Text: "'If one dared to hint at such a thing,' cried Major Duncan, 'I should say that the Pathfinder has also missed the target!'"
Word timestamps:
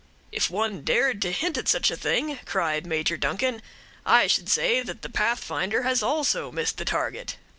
"'If 0.31 0.49
one 0.49 0.81
dared 0.81 1.21
to 1.21 1.31
hint 1.31 1.59
at 1.59 1.67
such 1.67 1.91
a 1.91 1.95
thing,' 1.95 2.39
cried 2.45 2.87
Major 2.87 3.17
Duncan, 3.17 3.61
'I 4.03 4.25
should 4.25 4.49
say 4.49 4.81
that 4.81 5.03
the 5.03 5.09
Pathfinder 5.11 5.83
has 5.83 6.01
also 6.01 6.51
missed 6.51 6.77
the 6.79 6.85
target!'" 6.85 7.37